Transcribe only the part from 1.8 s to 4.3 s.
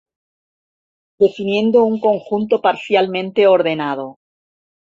un conjunto parcialmente ordenado.